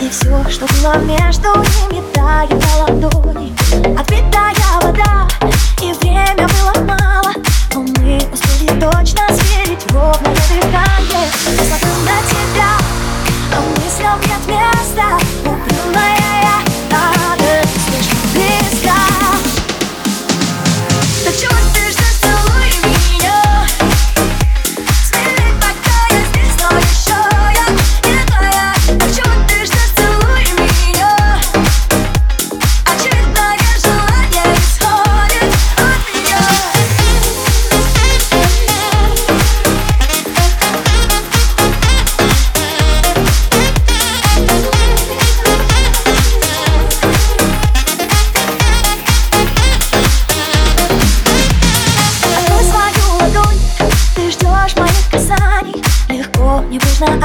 [0.00, 3.52] И все, что было между ними, тает на ладони
[3.98, 5.28] Отбитая вода,
[5.82, 7.32] и время было мало
[7.74, 11.97] Но мы успели точно сверить ровное дыхание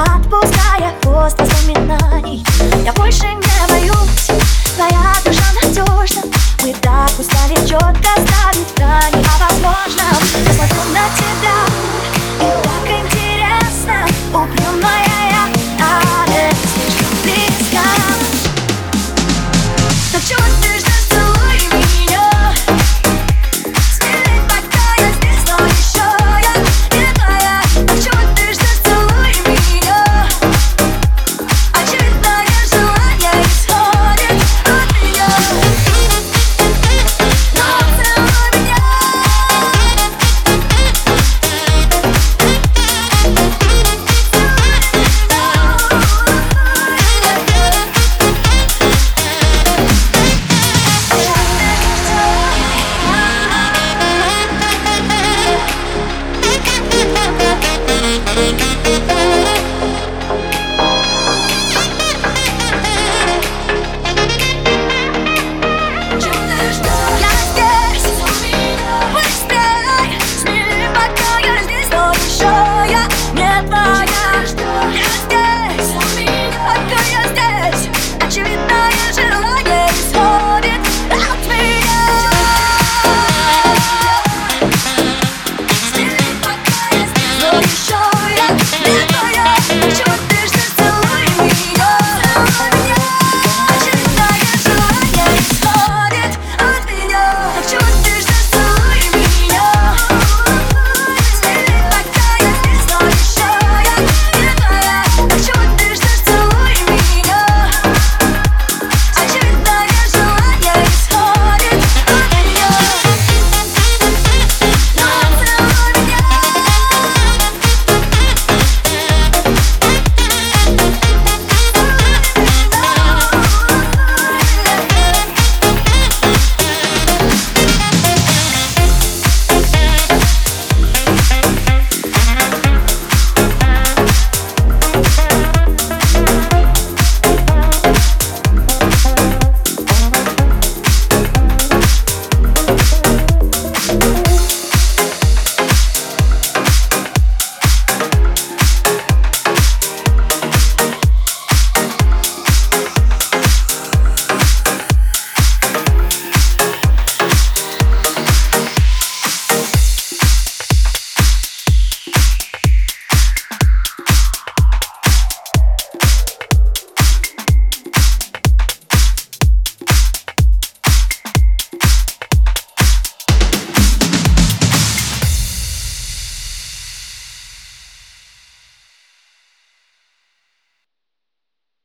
[0.04, 2.46] Отпуская хвост воспоминаний.
[2.84, 4.30] Я больше не боюсь
[4.76, 6.24] Твоя душа надежна.
[6.62, 9.60] Мы так устали четко ставить грани А вас